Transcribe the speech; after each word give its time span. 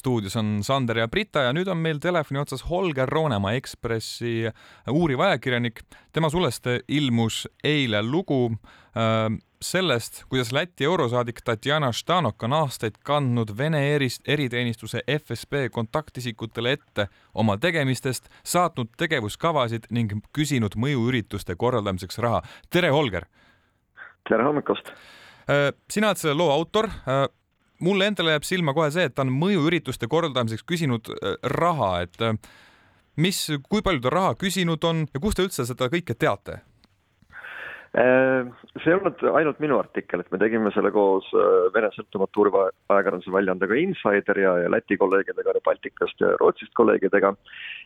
stuudios 0.00 0.36
on 0.40 0.60
Sander 0.64 1.02
ja 1.02 1.08
Brita 1.08 1.44
ja 1.46 1.52
nüüd 1.56 1.68
on 1.68 1.80
meil 1.82 2.00
telefoni 2.00 2.40
otsas 2.40 2.64
Holger 2.68 3.08
Roonemaa, 3.08 3.52
Ekspressi 3.58 4.48
uuriv 4.88 5.20
ajakirjanik. 5.20 5.82
tema 6.12 6.30
sulest 6.30 6.66
ilmus 6.88 7.46
eile 7.64 8.02
lugu 8.02 8.50
äh, 8.96 9.28
sellest, 9.60 10.24
kuidas 10.28 10.52
Läti 10.52 10.84
eurosaadik 10.84 11.42
Tatjana 11.44 11.92
Štanok 11.92 12.42
on 12.42 12.52
aastaid 12.52 12.96
kandnud 13.04 13.52
Vene 13.58 13.82
erist, 13.94 14.22
eriteenistuse 14.28 15.02
FSB 15.18 15.68
kontaktisikutele 15.72 16.72
ette 16.72 17.08
oma 17.34 17.58
tegemistest, 17.58 18.30
saatnud 18.44 18.94
tegevuskavasid 18.98 19.90
ning 19.90 20.16
küsinud 20.36 20.76
mõjuürituste 20.76 21.56
korraldamiseks 21.56 22.18
raha. 22.18 22.42
tere, 22.70 22.90
Holger! 22.90 23.28
tere 24.28 24.48
hommikust! 24.48 24.94
Äh, 25.50 25.70
sina 25.90 26.08
oled 26.08 26.20
selle 26.20 26.38
loo 26.38 26.50
autor 26.54 26.88
äh, 26.88 27.26
mulle 27.84 28.10
endale 28.10 28.36
jääb 28.36 28.46
silma 28.46 28.74
kohe 28.76 28.90
see, 28.94 29.08
et 29.08 29.16
ta 29.16 29.26
on 29.26 29.34
mõjuürituste 29.34 30.08
korraldamiseks 30.10 30.66
küsinud 30.68 31.12
äh, 31.14 31.36
raha, 31.56 31.92
et 32.06 32.24
äh, 32.24 32.34
mis, 33.20 33.46
kui 33.68 33.84
palju 33.84 34.02
ta 34.04 34.14
raha 34.14 34.34
küsinud 34.40 34.84
on 34.88 35.06
ja 35.08 35.22
kust 35.22 35.40
te 35.40 35.46
üldse 35.46 35.66
seda 35.68 35.90
kõike 35.92 36.16
teate? 36.18 36.60
Äh, 37.90 38.46
see 38.78 38.92
ei 38.92 38.94
olnud 38.94 39.22
ainult 39.34 39.58
minu 39.62 39.80
artikkel, 39.80 40.22
et 40.22 40.28
me 40.30 40.38
tegime 40.38 40.70
selle 40.70 40.92
koos 40.94 41.26
Vene 41.74 41.88
sõltumatu 41.96 42.44
uuriva 42.44 42.68
ajakirjanduse 42.92 43.32
väljaandega 43.34 43.80
Insider 43.82 44.38
ja, 44.38 44.52
ja 44.62 44.70
Läti 44.70 44.98
kolleegidega 45.00 45.56
Baltikast 45.66 46.22
ja 46.22 46.36
Rootsist 46.38 46.70
kolleegidega. 46.78 47.34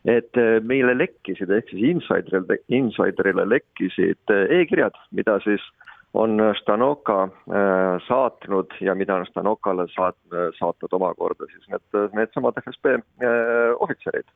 et 0.05 0.37
meile 0.69 0.93
lekkisid, 0.99 1.49
ehk 1.49 1.73
siis 1.73 1.89
Insiderile, 1.95 2.61
Insiderile 2.69 3.49
lekkisid 3.49 4.37
e-kirjad, 4.59 5.01
mida 5.17 5.39
siis 5.47 5.65
äh, 5.65 5.94
on 6.15 6.55
Stanoka 6.61 7.23
äh, 7.23 8.01
saatnud 8.09 8.67
ja 8.81 8.95
mida 8.95 9.15
on 9.15 9.27
Stanokale 9.27 9.87
saat-, 9.91 10.37
saatnud 10.59 10.93
omakorda 10.93 11.47
siis 11.51 11.67
need, 11.73 12.13
needsamad 12.15 12.59
FSB 12.63 12.95
äh, 12.95 13.75
ohvitserid. 13.79 14.31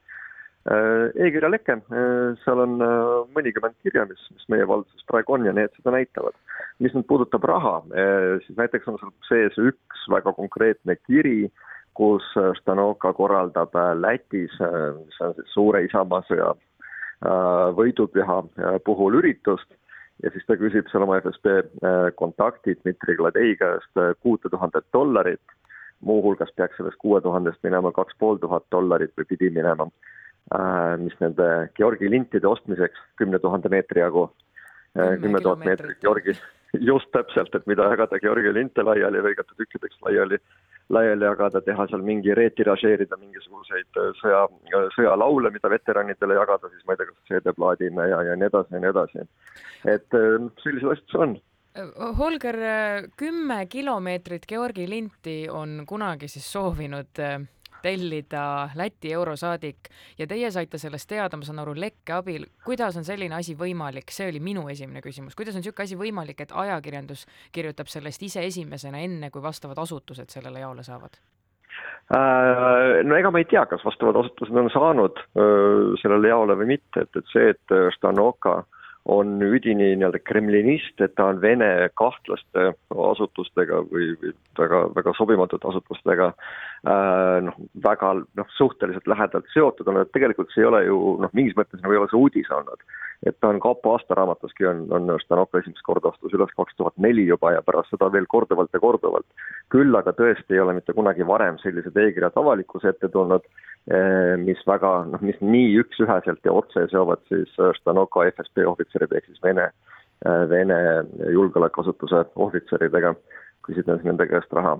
Äh, 0.69 1.06
e-kirja 1.27 1.50
leke, 1.50 1.78
seal 2.42 2.64
on 2.64 2.77
mõnikümmend 3.36 3.78
kirja, 3.86 4.05
mis, 4.11 4.27
mis 4.34 4.50
meie 4.52 4.67
valduses 4.69 5.06
praegu 5.08 5.39
on 5.39 5.47
ja 5.47 5.55
need 5.55 5.72
seda 5.78 5.94
näitavad. 5.94 6.34
mis 6.78 6.94
nüüd 6.94 7.06
puudutab 7.11 7.42
raha, 7.48 7.80
siis 8.45 8.58
näiteks 8.58 8.86
on 8.86 8.98
seal 9.00 9.14
sees 9.27 9.56
üks 9.58 10.05
väga 10.11 10.30
konkreetne 10.36 10.95
kiri, 11.06 11.48
kus 11.98 12.27
Stanoka 12.61 13.11
korraldab 13.19 13.74
Lätis, 13.98 14.55
see 14.58 15.27
on 15.27 15.34
siis 15.34 15.55
suure 15.55 15.83
isamaasõja 15.86 16.52
võidupüha 17.74 18.36
puhul 18.86 19.19
üritust 19.19 19.67
ja 20.22 20.33
siis 20.34 20.47
ta 20.47 20.56
küsib 20.58 20.88
seal 20.91 21.05
oma 21.06 21.19
FSB 21.22 21.55
äh, 21.55 22.08
kontakti 22.19 22.77
Dmitri 22.80 23.16
Gladei 23.19 23.55
käest 23.61 24.00
äh, 24.00 24.14
kuute 24.22 24.50
tuhandet 24.50 24.86
dollarit, 24.94 25.56
muuhulgas 26.00 26.52
peaks 26.56 26.78
sellest 26.78 26.98
kuue 27.02 27.20
tuhandest 27.22 27.62
minema 27.66 27.92
kaks 27.94 28.19
pool 28.19 28.41
tuhat 28.42 28.66
dollarit 28.74 29.14
või 29.19 29.28
pidi 29.30 29.50
minema, 29.55 29.89
äh, 30.55 30.94
mis 31.02 31.16
nende 31.22 31.48
Georgi 31.78 32.11
lintide 32.11 32.48
ostmiseks 32.50 33.02
kümne 33.20 33.39
tuhande 33.42 33.70
meetri 33.72 34.05
jagu, 34.05 34.28
kümme 34.94 35.41
tuhat 35.44 35.62
meetrit 35.62 36.00
Georgi, 36.02 36.34
just 36.91 37.12
täpselt, 37.14 37.55
et 37.55 37.66
mida 37.70 37.86
jagada 37.92 38.19
Georgi 38.22 38.55
linte 38.55 38.83
laiali, 38.83 39.22
lõigata 39.22 39.55
tükkideks 39.58 40.00
laiali 40.06 40.41
laiali 40.89 41.25
jagada, 41.25 41.61
teha 41.64 41.86
seal 41.91 42.05
mingi, 42.05 42.33
retiražeerida 42.36 43.19
mingisuguseid 43.20 44.00
äh, 44.00 44.08
sõja, 44.20 44.44
äh, 44.72 44.86
sõjalaule, 44.97 45.53
mida 45.55 45.70
veteranidele 45.72 46.39
jagada, 46.39 46.70
siis 46.72 46.86
ma 46.86 46.95
ei 46.95 47.00
tea, 47.00 47.11
kas 47.11 47.28
CD-plaadina 47.33 48.08
ja, 48.08 48.22
ja 48.30 48.39
nii 48.39 48.48
edasi 48.48 48.77
ja 48.77 48.83
nii 48.84 48.92
edasi. 48.95 49.27
et 49.84 50.19
äh, 50.19 50.48
sellised 50.64 50.95
asjad 50.95 51.12
see 51.12 51.22
on. 51.27 51.39
Holger, 52.19 52.56
kümme 53.20 53.58
kilomeetrit 53.70 54.48
Georgi 54.50 54.89
linti 54.91 55.45
on 55.53 55.84
kunagi 55.86 56.27
siis 56.27 56.48
soovinud 56.53 57.20
tellida 57.82 58.68
Läti 58.78 59.12
eurosaadik 59.12 59.90
ja 60.18 60.26
teie 60.26 60.50
saite 60.50 60.78
sellest 60.78 61.08
teada, 61.08 61.36
ma 61.36 61.46
saan 61.46 61.62
aru, 61.62 61.74
lekke 61.76 62.12
abil. 62.18 62.46
kuidas 62.64 62.96
on 62.96 63.04
selline 63.04 63.34
asi 63.38 63.56
võimalik, 63.58 64.12
see 64.14 64.28
oli 64.30 64.40
minu 64.40 64.68
esimene 64.68 65.02
küsimus, 65.04 65.36
kuidas 65.38 65.56
on 65.56 65.62
niisugune 65.62 65.88
asi 65.88 65.98
võimalik, 65.98 66.40
et 66.42 66.55
ajakirjandus 66.55 67.27
kirjutab 67.52 67.90
sellest 67.90 68.22
ise 68.22 68.44
esimesena, 68.46 68.98
enne 68.98 69.30
kui 69.30 69.42
vastavad 69.42 69.78
asutused 69.78 70.30
sellele 70.30 70.64
jaole 70.64 70.86
saavad? 70.86 71.20
Äh, 72.08 73.05
no 73.05 73.17
ega 73.18 73.30
ma 73.30 73.42
ei 73.42 73.46
tea, 73.50 73.67
kas 73.68 73.84
vastavad 73.84 74.17
asutused 74.22 74.56
on 74.56 74.70
saanud 74.72 75.20
äh, 75.20 75.94
sellele 76.02 76.33
jaole 76.33 76.56
või 76.58 76.74
mitte, 76.74 77.05
et, 77.05 77.20
et 77.20 77.33
see, 77.34 77.52
et 77.52 77.78
Stanoka 77.96 78.61
äh, 78.62 78.77
on 79.08 79.39
üdini 79.41 79.95
nii-öelda 79.96 80.20
kremlinist, 80.29 81.01
et 81.01 81.14
ta 81.17 81.30
on 81.33 81.41
Vene 81.41 81.89
kahtlaste 81.96 82.73
asutustega 82.92 83.80
või, 83.89 84.11
või 84.20 84.35
väga, 84.58 84.83
väga 84.96 85.14
sobimatute 85.17 85.70
asutustega 85.70 86.29
äh, 86.29 87.39
noh, 87.47 87.57
väga 87.85 88.13
noh, 88.20 88.51
suhteliselt 88.58 89.08
lähedalt 89.08 89.48
seotud 89.55 89.89
olnud, 89.89 90.07
et 90.07 90.14
tegelikult 90.17 90.52
see 90.52 90.64
ei 90.64 90.68
ole 90.68 90.85
ju 90.85 90.98
noh, 91.24 91.33
mingis 91.36 91.57
mõttes 91.57 91.80
nagu 91.80 91.97
ei 91.97 92.02
ole 92.02 92.11
see 92.13 92.20
uudis 92.20 92.52
olnud. 92.52 92.85
Et 93.27 93.36
ta 93.40 93.48
on 93.48 93.61
kapo 93.61 93.92
aastaraamatuski 93.96 94.67
on, 94.67 94.84
on 94.95 95.14
Stanoko 95.24 95.58
esimest 95.58 95.83
korda 95.86 96.12
astus 96.12 96.34
üles 96.36 96.52
kaks 96.56 96.77
tuhat 96.77 96.95
neli 96.96 97.27
juba 97.27 97.52
ja 97.56 97.62
pärast 97.62 97.90
seda 97.95 98.12
veel 98.12 98.27
korduvalt 98.30 98.70
ja 98.73 98.80
korduvalt. 98.80 99.27
küll 99.74 99.95
aga 99.98 100.12
tõesti 100.12 100.55
ei 100.55 100.61
ole 100.61 100.77
mitte 100.79 100.92
kunagi 100.92 101.27
varem 101.27 101.58
sellised 101.62 101.96
e-kirjad 101.96 102.36
avalikkuse 102.39 102.95
ette 102.95 103.08
tulnud 103.08 103.46
Eh, 103.89 104.34
mis 104.36 104.58
väga 104.68 104.89
noh, 105.08 105.23
mis 105.24 105.39
nii 105.40 105.79
üks-üheselt 105.80 106.45
ja 106.45 106.52
otse 106.52 106.83
seovad 106.90 107.23
siis 107.30 107.55
Stanoko 107.79 108.20
FSB 108.27 108.67
ohvitserid 108.68 109.14
ehk 109.17 109.30
siis 109.30 109.40
Vene, 109.40 109.70
eh, 110.29 110.42
Vene 110.50 110.77
julgeolekuasutuse 111.33 112.20
ohvitseridega, 112.36 113.14
küsides 113.64 114.05
nende 114.05 114.27
käest 114.29 114.52
raha. 114.52 114.74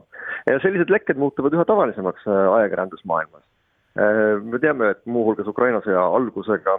ja 0.50 0.59
sellised 0.60 0.93
lekked 0.93 1.16
muutuvad 1.16 1.56
üha 1.56 1.65
tavalisemaks 1.65 2.28
eh, 2.28 2.53
ajakirjandusmaailmas. 2.59 3.47
Me 3.98 4.59
teame, 4.62 4.92
et 4.92 5.00
muuhulgas 5.10 5.48
Ukraina 5.50 5.81
sõja 5.82 6.03
algusega 6.14 6.76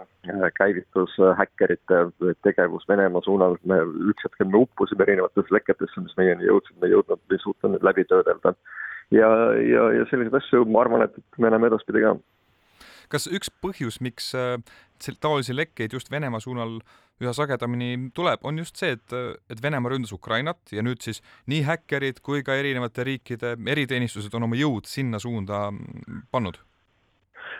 käivitus 0.56 1.16
häkkerite 1.36 1.98
tegevus 2.46 2.86
Venemaa 2.88 3.20
suunal, 3.26 3.58
me 3.68 3.80
üks 4.12 4.24
hetk 4.24 4.40
me 4.46 4.62
uppusime 4.64 5.04
erinevatesse 5.04 5.52
leketesse, 5.52 6.00
mis 6.00 6.16
meieni 6.16 6.48
jõudsid, 6.48 6.78
me 6.80 6.88
ei 6.88 6.94
jõudnud, 6.94 7.20
ei 7.28 7.42
suutnud 7.42 7.74
neid 7.74 7.84
läbi 7.90 8.06
töödelda 8.08 8.54
ja, 9.10 9.30
ja, 9.58 9.86
ja 9.98 10.06
selliseid 10.10 10.38
asju 10.40 10.64
ma 10.70 10.84
arvan, 10.84 11.06
et 11.08 11.18
me 11.38 11.50
näeme 11.52 11.70
edaspidi 11.70 12.04
ka. 12.04 12.14
kas 13.10 13.26
üks 13.28 13.50
põhjus, 13.62 14.00
miks 14.04 14.32
äh, 14.38 14.56
taolisi 15.20 15.56
lekkeid 15.56 15.92
just 15.96 16.10
Venemaa 16.10 16.40
suunal 16.40 16.78
üha 17.20 17.34
sagedamini 17.36 18.10
tuleb, 18.16 18.40
on 18.48 18.62
just 18.62 18.80
see, 18.80 18.94
et, 18.96 19.16
et 19.50 19.62
Venemaa 19.62 19.92
ründas 19.92 20.14
Ukrainat 20.16 20.72
ja 20.72 20.84
nüüd 20.86 21.02
siis 21.04 21.20
nii 21.50 21.64
häkkerid 21.68 22.22
kui 22.24 22.44
ka 22.46 22.56
erinevate 22.56 23.04
riikide 23.04 23.56
eriteenistused 23.74 24.34
on 24.38 24.48
oma 24.48 24.58
jõud 24.58 24.88
sinna 24.88 25.20
suunda 25.20 25.68
pannud? 26.32 26.62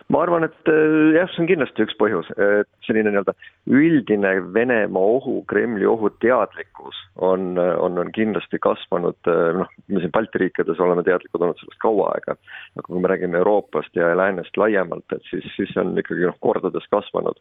Ma 0.09 0.23
arvan, 0.25 0.47
et 0.47 0.71
äh, 0.71 1.13
jah, 1.17 1.29
see 1.33 1.43
on 1.45 1.49
kindlasti 1.51 1.85
üks 1.85 1.97
põhjus, 2.01 2.31
et 2.37 2.69
selline 2.87 3.13
nii-öelda 3.13 3.35
üldine 3.71 4.33
Venemaa 4.55 5.13
ohu, 5.19 5.37
Kremli 5.51 5.87
ohu 5.89 6.11
teadlikkus 6.25 6.99
on, 7.17 7.53
on, 7.59 8.01
on 8.01 8.13
kindlasti 8.17 8.61
kasvanud, 8.63 9.19
äh, 9.31 9.61
noh, 9.61 9.71
me 9.93 10.03
siin 10.03 10.15
Balti 10.15 10.43
riikides 10.45 10.81
oleme 10.83 11.05
teadlikud 11.07 11.45
olnud 11.45 11.61
sellest 11.63 11.83
kaua 11.85 12.11
aega, 12.15 12.37
aga 12.79 12.87
kui 12.89 13.03
me 13.03 13.13
räägime 13.13 13.41
Euroopast 13.43 13.97
ja 13.99 14.13
läänest 14.17 14.57
laiemalt, 14.61 15.07
et 15.17 15.27
siis, 15.31 15.47
siis 15.57 15.77
on 15.81 15.93
ikkagi 16.01 16.27
noh, 16.29 16.39
kordades 16.41 16.89
kasvanud. 16.91 17.39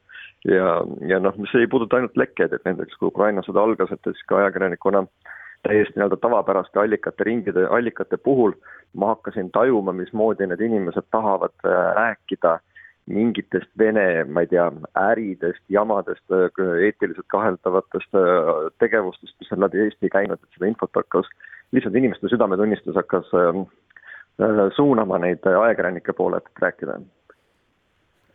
ja, 0.49 0.79
ja 1.07 1.23
noh, 1.23 1.35
see 1.51 1.65
ei 1.65 1.71
puuduta 1.71 1.99
ainult 1.99 2.17
lekkeid, 2.19 2.53
et 2.53 2.65
näiteks 2.67 2.99
kui 2.99 3.11
Ukraina 3.13 3.45
sõda 3.45 3.63
algas, 3.63 3.91
et 3.95 4.11
siis 4.11 4.25
ka 4.29 4.43
ajakirjanikuna 4.43 5.05
täiesti 5.67 5.99
nii-öelda 5.99 6.17
tavapäraste 6.17 6.79
allikate 6.79 7.23
ringide, 7.23 7.65
allikate 7.65 8.17
puhul 8.17 8.53
ma 8.93 9.13
hakkasin 9.13 9.51
tajuma, 9.51 9.93
mismoodi 9.93 10.47
need 10.47 10.61
inimesed 10.61 11.07
tahavad 11.11 11.53
äh, 11.65 11.95
rääkida 11.95 12.59
mingitest 13.09 13.69
Vene, 13.77 14.23
ma 14.23 14.43
ei 14.45 14.47
tea, 14.47 14.67
äridest, 15.01 15.63
jamadest, 15.69 16.25
äh, 16.31 16.73
eetiliselt 16.85 17.27
kaheldavatest 17.27 18.15
äh, 18.15 18.71
tegevustest, 18.79 19.35
mis 19.39 19.51
on 19.51 19.63
läbi 19.65 19.83
Eesti 19.85 20.09
käinud, 20.09 20.39
et 20.39 20.57
seda 20.57 20.69
infot 20.69 20.95
hakkas, 20.95 21.29
lihtsalt 21.71 21.95
inimeste 21.95 22.29
südametunnistus 22.29 22.95
hakkas 22.97 23.29
suunama 24.75 25.17
neid 25.19 25.43
ajakirjanike 25.45 26.13
poole, 26.17 26.37
et 26.37 26.61
rääkida 26.63 26.95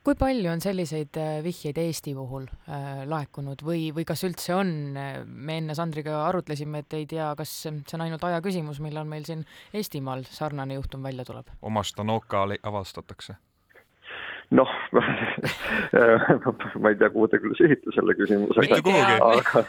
kui 0.05 0.19
palju 0.21 0.51
on 0.53 0.61
selliseid 0.65 1.17
äh, 1.21 1.39
vihjeid 1.45 1.79
Eesti 1.81 2.15
puhul 2.17 2.45
äh, 2.69 3.05
laekunud 3.09 3.65
või, 3.65 3.89
või 3.97 4.05
kas 4.09 4.25
üldse 4.29 4.55
on, 4.57 4.75
me 5.25 5.59
enne 5.61 5.77
Sandriga 5.79 6.21
arutlesime, 6.27 6.85
et 6.85 6.99
ei 6.99 7.09
tea, 7.11 7.31
kas 7.39 7.55
see 7.65 7.97
on 7.97 8.05
ainult 8.05 8.25
aja 8.29 8.43
küsimus, 8.45 8.83
millal 8.85 9.09
meil 9.09 9.25
siin 9.29 9.47
Eestimaal 9.75 10.27
sarnane 10.29 10.79
juhtum 10.79 11.03
välja 11.05 11.25
tuleb? 11.29 11.51
oma 11.63 11.83
Stanoka 11.87 12.45
avastatakse 12.63 13.37
noh 14.53 14.69
ma 16.83 16.91
ei 16.93 16.97
tea, 17.01 17.11
kuhu 17.11 17.29
te 17.33 17.41
küll 17.41 17.57
sihite 17.59 17.95
selle 17.97 18.15
küsimusega. 18.19 18.81
aga 18.85 19.65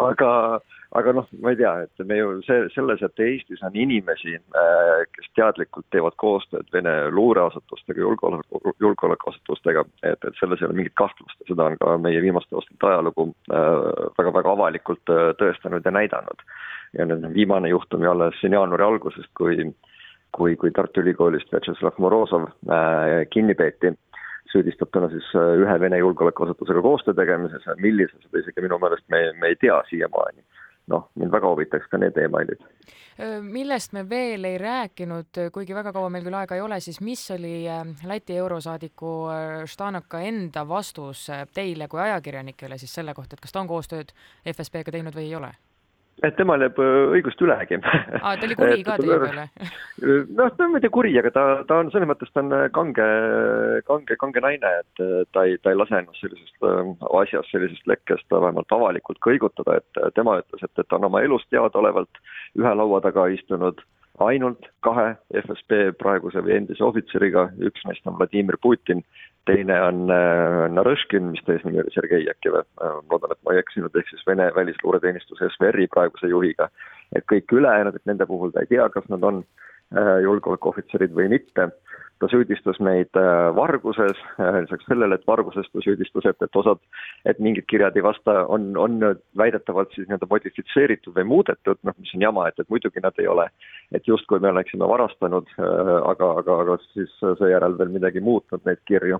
aga, 0.00 0.30
aga 0.98 1.12
noh, 1.14 1.26
ma 1.38 1.52
ei 1.52 1.58
tea, 1.58 1.72
et 1.84 2.02
me 2.06 2.16
ju 2.18 2.30
see, 2.42 2.64
selles, 2.74 3.02
et 3.06 3.22
Eestis 3.22 3.62
on 3.66 3.76
inimesi, 3.78 4.34
äh, 4.58 5.02
kes 5.14 5.28
teadlikult 5.38 5.86
teevad 5.94 6.16
koostööd 6.18 6.66
Vene 6.74 6.94
luureasutustega, 7.14 8.02
julgeoleku, 8.02 8.74
julgeolekuasutustega, 8.82 9.84
et, 10.02 10.18
et 10.26 10.40
selles 10.40 10.62
ei 10.62 10.66
ole 10.66 10.80
mingit 10.80 10.96
kahtlust 10.98 11.38
ja 11.44 11.52
seda 11.52 11.68
on 11.70 11.78
ka 11.78 11.94
meie 12.02 12.22
viimaste 12.24 12.58
aastate 12.58 12.90
ajalugu 12.90 13.28
väga-väga 13.46 14.42
äh, 14.48 14.56
avalikult 14.56 15.14
äh, 15.14 15.30
tõestanud 15.38 15.86
ja 15.86 15.94
näidanud. 15.94 16.44
ja 16.98 17.06
nüüd 17.06 17.22
viimane 17.34 17.68
juhtum 17.70 18.02
ju 18.02 18.10
alles 18.10 18.34
siin 18.40 18.58
jaanuari 18.58 18.82
algusest, 18.82 19.30
kui 19.38 19.70
kui, 20.34 20.56
kui 20.56 20.70
Tartu 20.74 21.02
Ülikoolist 21.02 21.52
Vjatšeslav 21.52 21.98
Morozov 22.02 22.48
äh, 22.50 23.26
kinni 23.30 23.54
peeti 23.54 23.94
süüdistatuna 24.50 25.06
siis 25.10 25.26
ühe 25.38 25.74
Vene 25.80 25.98
julgeolekuasutusega 26.02 26.82
koostöö 26.82 27.14
tegemises, 27.14 27.66
millise, 27.78 28.16
seda 28.24 28.42
isegi 28.42 28.62
minu 28.64 28.78
meelest 28.82 29.06
me, 29.08 29.28
me 29.38 29.52
ei 29.52 29.58
tea 29.62 29.76
siiamaani 29.86 30.42
noh, 30.90 31.08
mind 31.14 31.32
väga 31.32 31.52
huvitaks 31.52 31.88
ka 31.90 32.00
need 32.00 32.18
emailid. 32.18 32.60
millest 33.42 33.92
me 33.92 34.04
veel 34.08 34.44
ei 34.48 34.58
rääkinud, 34.58 35.40
kuigi 35.52 35.74
väga 35.76 35.92
kaua 35.92 36.10
meil 36.10 36.24
küll 36.24 36.38
aega 36.38 36.56
ei 36.56 36.64
ole, 36.64 36.80
siis 36.80 37.00
mis 37.04 37.24
oli 37.30 37.64
Läti 38.08 38.36
eurosaadiku 38.36 39.14
Štanoka 39.68 40.20
enda 40.24 40.68
vastus 40.68 41.26
teile 41.54 41.88
kui 41.88 42.00
ajakirjanikele 42.00 42.78
siis 42.78 42.94
selle 42.94 43.14
kohta, 43.14 43.36
et 43.36 43.44
kas 43.44 43.52
ta 43.52 43.60
on 43.60 43.68
koostööd 43.68 44.14
FSB-ga 44.54 44.96
teinud 44.96 45.16
või 45.16 45.28
ei 45.28 45.36
ole? 45.36 45.52
Et 46.26 46.36
temal 46.38 46.62
jääb 46.64 46.78
äh, 46.82 46.96
õigust 47.16 47.42
ülegi. 47.44 47.78
aa, 48.20 48.34
ta 48.36 48.48
oli 48.48 48.56
kuri 48.58 48.84
ka 48.86 48.96
teie 49.00 49.18
peale? 49.22 49.46
noh, 50.36 50.50
ta 50.56 50.66
on 50.66 50.74
muidu 50.74 50.90
kuri, 50.92 51.12
aga 51.20 51.32
ta, 51.34 51.44
ta 51.68 51.80
on 51.82 51.92
selles 51.94 52.10
mõttes, 52.10 52.32
ta 52.34 52.42
on 52.44 52.56
äh, 52.56 52.66
kange, 52.76 53.06
kange, 53.88 54.18
kange 54.20 54.44
naine, 54.44 54.74
et 54.82 55.04
äh, 55.04 55.22
ta 55.34 55.46
ei, 55.48 55.56
ta 55.62 55.72
ei 55.72 55.78
lase 55.80 55.96
ennast 56.00 56.20
sellisest 56.24 56.68
asjast, 57.22 57.52
sellisest 57.54 57.88
lekkest 57.90 58.28
vähemalt 58.34 58.76
avalikult 58.76 59.22
kõigutada, 59.24 59.80
et 59.80 60.02
tema 60.18 60.40
ütles, 60.42 60.66
et, 60.66 60.72
et 60.76 60.88
ta 60.88 61.00
on 61.00 61.08
oma 61.10 61.24
elust 61.26 61.48
teadaolevalt 61.54 62.22
ühe 62.58 62.76
laua 62.82 63.02
taga 63.04 63.28
istunud 63.32 63.80
ainult 64.20 64.68
kahe 64.84 65.14
FSB 65.32 65.94
praeguse 66.00 66.42
või 66.44 66.58
endise 66.58 66.84
ohvitseriga, 66.84 67.48
üks 67.64 67.84
neist 67.88 68.06
on 68.08 68.18
Vladimir 68.18 68.58
Putin 68.60 69.00
teine 69.50 69.76
on 69.82 70.12
äh, 70.14 70.64
Narõškin, 70.72 71.30
mis 71.34 71.42
ta 71.46 71.54
eesnimi 71.56 71.82
oli, 71.82 71.92
Sergei 71.94 72.28
äkki 72.30 72.52
või, 72.54 72.64
loodan, 73.10 73.34
et 73.34 73.40
ma 73.46 73.54
ei 73.54 73.62
eksinud, 73.62 73.96
ehk 73.98 74.08
siis 74.12 74.22
Vene 74.28 74.50
välisluureteenistuse 74.56 75.50
SVR-i 75.56 75.88
praeguse 75.92 76.30
juhiga. 76.30 76.70
et 77.16 77.24
kõik 77.26 77.50
ülejäänud, 77.52 77.96
et 77.96 78.06
nende 78.06 78.26
puhul 78.26 78.52
ta 78.54 78.62
ei 78.62 78.70
tea, 78.70 78.86
kas 78.94 79.06
nad 79.10 79.24
on 79.26 79.42
äh, 79.42 80.20
julgeolekuohvitserid 80.22 81.14
või 81.16 81.28
mitte. 81.32 81.70
Ta 82.20 82.28
süüdistas 82.30 82.78
meid 82.84 83.16
varguses, 83.56 84.18
lisaks 84.38 84.86
sellele, 84.88 85.16
et 85.16 85.26
varguses 85.28 85.68
ta 85.72 85.84
süüdistas, 85.84 86.28
et, 86.30 86.46
et 86.46 86.58
osad, 86.60 86.80
et 87.28 87.40
mingid 87.42 87.64
kirjad 87.70 87.96
ei 87.96 88.04
vasta, 88.04 88.44
on, 88.52 88.70
on 88.76 88.98
väidetavalt 89.40 89.94
siis 89.96 90.08
nii-öelda 90.08 90.28
modifitseeritud 90.30 91.16
või 91.16 91.28
muudetud, 91.34 91.80
noh, 91.88 91.96
mis 91.98 92.12
on 92.16 92.26
jama, 92.28 92.48
et, 92.48 92.60
et 92.60 92.68
muidugi 92.72 93.02
nad 93.04 93.16
ei 93.18 93.28
ole. 93.30 93.48
et 93.90 94.06
justkui 94.06 94.38
me 94.38 94.52
oleksime 94.52 94.86
varastanud, 94.86 95.48
aga, 95.58 96.32
aga, 96.42 96.58
aga 96.64 96.76
siis 96.92 97.10
seejärel 97.20 97.78
veel 97.78 97.96
midagi 97.96 98.20
muutnud, 98.22 98.62
neid 98.68 98.84
kirju 98.86 99.18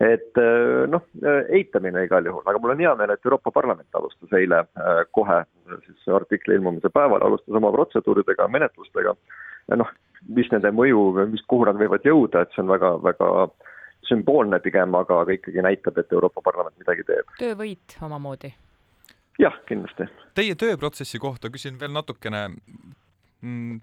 et 0.00 0.38
äh, 0.38 0.86
noh, 0.90 1.02
äh, 1.26 1.40
eitamine 1.58 2.04
igal 2.06 2.26
juhul, 2.26 2.44
aga 2.46 2.60
mul 2.62 2.74
on 2.74 2.82
hea 2.82 2.94
meel, 2.98 3.12
et 3.14 3.26
Euroopa 3.26 3.50
Parlament 3.54 3.98
alustas 3.98 4.34
eile 4.38 4.60
äh, 4.62 5.00
kohe 5.14 5.40
siis 5.86 6.12
artikli 6.14 6.54
ilmumise 6.54 6.90
päeval, 6.94 7.24
alustas 7.26 7.58
oma 7.58 7.72
protseduuridega, 7.74 8.46
menetlustega. 8.48 9.16
noh, 9.76 9.90
mis 10.26 10.50
nende 10.52 10.70
mõju, 10.74 11.02
mis, 11.30 11.42
kuhu 11.50 11.68
nad 11.68 11.78
võivad 11.80 12.06
jõuda, 12.06 12.42
et 12.42 12.54
see 12.54 12.64
on 12.64 12.72
väga-väga 12.72 13.28
sümboolne 14.08 14.60
pigem, 14.64 14.94
aga, 14.96 15.22
aga 15.24 15.36
ikkagi 15.36 15.62
näitab, 15.64 15.98
et 16.00 16.12
Euroopa 16.12 16.42
Parlament 16.44 16.76
midagi 16.80 17.04
teeb. 17.08 17.30
töövõit 17.38 17.98
omamoodi. 18.02 18.52
jah, 19.38 19.58
kindlasti. 19.68 20.08
Teie 20.34 20.54
tööprotsessi 20.58 21.18
kohta 21.22 21.50
küsin 21.54 21.78
veel 21.80 21.92
natukene. 21.94 22.48
Mm, 23.42 23.80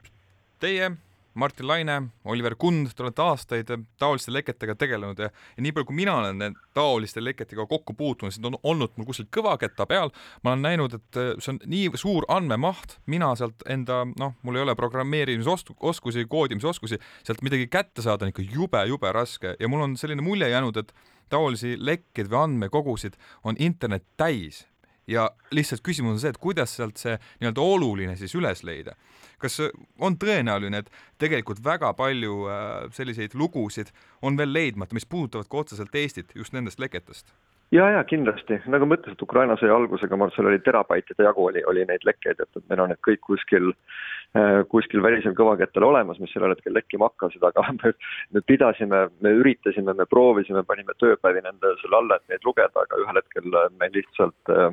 teie 0.59 0.91
Martin 1.35 1.67
Laine, 1.67 2.01
Oliver 2.25 2.55
Kund, 2.55 2.93
te 2.95 3.03
olete 3.03 3.21
aastaid 3.21 3.71
taoliste 3.99 4.31
leketega 4.31 4.75
tegelenud 4.79 5.19
ja, 5.19 5.29
ja 5.29 5.63
nii 5.63 5.73
palju, 5.75 5.89
kui 5.89 5.97
mina 5.97 6.15
olen 6.21 6.55
taoliste 6.75 7.23
leketega 7.23 7.65
kokku 7.67 7.93
puutunud, 7.93 8.33
siis 8.33 8.45
on 8.45 8.55
olnud 8.63 8.95
mul 8.95 9.09
kuskil 9.09 9.27
kõvaketta 9.35 9.87
peal, 9.89 10.13
ma 10.43 10.53
olen 10.53 10.63
näinud, 10.65 10.95
et 10.95 11.19
see 11.43 11.53
on 11.53 11.59
nii 11.69 11.91
suur 11.99 12.27
andmemaht, 12.31 12.99
mina 13.11 13.33
sealt 13.35 13.65
enda, 13.69 14.03
noh, 14.19 14.35
mul 14.47 14.59
ei 14.59 14.65
ole 14.65 14.77
programmeerimisoskusi, 14.79 16.25
koodimisoskusi, 16.31 17.01
sealt 17.27 17.43
midagi 17.45 17.67
kätte 17.71 18.05
saada 18.05 18.25
on 18.25 18.31
ikka 18.31 18.45
jube-jube 18.45 19.11
raske. 19.15 19.55
Ja 19.59 19.69
mul 19.71 19.83
on 19.85 19.97
selline 19.99 20.23
mulje 20.25 20.49
jäänud, 20.49 20.79
et 20.79 20.95
taolisi 21.29 21.75
lekkeid 21.79 22.29
või 22.31 22.43
andmekogusid 22.45 23.19
on 23.43 23.59
internet 23.59 24.05
täis 24.17 24.65
ja 25.07 25.29
lihtsalt 25.51 25.83
küsimus 25.85 26.15
on 26.15 26.19
see, 26.23 26.33
et 26.33 26.41
kuidas 26.41 26.75
sealt 26.77 26.97
see 26.97 27.17
nii-öelda 27.39 27.61
oluline 27.61 28.15
siis 28.19 28.33
üles 28.35 28.63
leida 28.65 28.95
kas 29.41 29.59
on 29.99 30.17
tõenäoline, 30.19 30.81
et 30.81 30.91
tegelikult 31.21 31.61
väga 31.63 31.91
palju 31.97 32.45
äh, 32.49 32.87
selliseid 32.95 33.35
lugusid 33.37 33.91
on 34.25 34.37
veel 34.39 34.53
leidmata, 34.53 34.95
mis 34.95 35.07
puudutavad 35.09 35.49
ka 35.51 35.63
otseselt 35.63 35.95
Eestit 35.95 36.31
just 36.35 36.55
nendest 36.55 36.79
leketest? 36.79 37.33
Ja, 37.71 37.87
ja 37.89 38.03
kindlasti, 38.07 38.59
nagu 38.71 38.87
ma 38.87 38.97
ütlesin, 38.97 39.17
et 39.17 39.23
Ukraina 39.25 39.55
sõja 39.59 39.75
algusega, 39.77 40.17
ma 40.17 40.27
arvan, 40.27 40.35
seal 40.35 40.49
oli 40.51 40.59
terabaitide 40.65 41.25
jagu 41.27 41.47
oli, 41.49 41.63
oli 41.69 41.85
neid 41.89 42.05
lekkeid, 42.07 42.41
et, 42.41 42.49
et 42.59 42.67
meil 42.69 42.83
on 42.83 42.91
need 42.93 43.01
kõik 43.07 43.23
kuskil 43.25 43.71
äh, 43.71 44.61
kuskil 44.71 45.03
välisel 45.05 45.35
kõvakettal 45.37 45.87
olemas, 45.87 46.19
mis 46.21 46.33
sellel 46.35 46.55
hetkel 46.55 46.75
lekkima 46.77 47.09
hakkasid, 47.09 47.43
aga 47.49 47.65
me, 47.79 47.93
me 48.35 48.43
pidasime, 48.45 49.05
me 49.25 49.33
üritasime, 49.41 49.95
me 49.97 50.09
proovisime, 50.09 50.65
panime 50.67 50.97
tööpäevi 51.01 51.45
nende 51.45 51.73
selle 51.81 52.01
alla, 52.01 52.19
et 52.19 52.35
neid 52.35 52.47
lugeda, 52.47 52.85
aga 52.85 53.01
ühel 53.03 53.21
hetkel 53.21 53.59
me 53.79 53.91
lihtsalt 53.95 54.55
äh, 54.55 54.69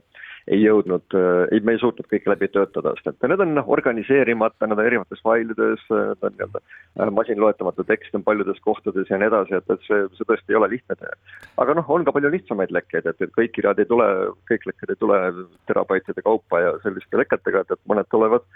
ei 0.50 0.62
jõudnud, 0.62 1.14
ei, 1.52 1.60
me 1.62 1.76
ei 1.76 1.80
suutnud 1.80 2.08
kõike 2.10 2.30
läbi 2.32 2.48
töötada, 2.50 2.94
sest 2.98 3.12
et 3.12 3.28
need 3.30 3.44
on 3.44 3.60
organiseerimata, 3.62 4.66
nad 4.66 4.78
on 4.78 4.88
erinevates 4.88 5.22
failides, 5.22 5.84
nad 5.90 6.26
on 6.26 6.34
nii-öelda 6.34 6.62
äh, 6.62 7.12
masinloetamatu 7.14 7.86
tekst 7.86 8.14
on 8.18 8.24
paljudes 8.26 8.58
kohtades 8.64 9.10
ja 9.10 9.20
nii 9.20 9.30
edasi, 9.30 9.56
et, 9.58 9.70
et 9.70 9.86
see, 9.86 10.02
see 10.18 10.28
tõesti 10.28 10.54
ei 10.54 10.58
ole 10.58 10.72
lihtne 10.74 10.98
töö. 10.98 11.14
aga 11.62 11.78
noh, 11.78 11.90
on 11.94 12.06
ka 12.06 12.14
palju 12.16 12.32
lihtsamaid 12.34 12.74
lekkeid, 12.74 13.06
et, 13.06 13.22
et 13.22 13.34
kõik 13.38 13.54
kirjad 13.54 13.78
ei 13.78 13.90
tule, 13.90 14.08
kõik 14.50 14.66
lekked 14.70 14.94
ei 14.94 15.00
tule 15.00 15.20
terabaitide 15.70 16.26
kaupa 16.26 16.62
ja 16.64 16.76
selliste 16.86 17.22
leketega, 17.22 17.62
et, 17.62 17.76
et 17.76 17.84
mõned 17.90 18.10
tulevad 18.10 18.46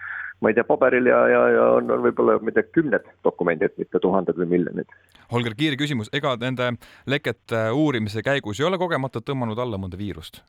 ma 0.40 0.50
ei 0.50 0.56
tea, 0.58 0.66
paberil 0.68 1.06
ja, 1.08 1.22
ja, 1.30 1.42
ja 1.54 1.64
on, 1.78 1.90
on 1.90 2.02
võib-olla, 2.04 2.36
ma 2.42 2.52
ei 2.52 2.58
tea, 2.58 2.66
kümned 2.76 3.06
dokumendid, 3.24 3.72
mitte 3.80 4.00
tuhanded 4.02 4.36
või 4.42 4.50
miljonid. 4.56 4.90
Holger, 5.32 5.56
kiire 5.58 5.78
küsimus, 5.80 6.10
ega 6.16 6.34
nende 6.40 6.74
lekete 7.08 7.68
uurimise 7.74 8.22
käigus 8.26 8.60
ei 8.60 8.68
ole 8.68 8.78
kogemata 8.80 9.24
tõmmanud 9.24 9.58
alla 9.62 9.80
mõnda 9.80 9.98
viirust? 10.00 10.42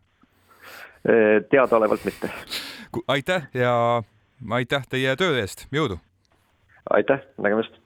Teadaolevalt 1.50 2.06
mitte. 2.06 2.30
aitäh 3.08 3.48
ja 3.54 4.04
aitäh 4.50 4.88
teie 4.90 5.16
töö 5.16 5.40
eest, 5.40 5.68
jõudu! 5.72 6.00
aitäh, 6.90 7.20
nägemist! 7.38 7.74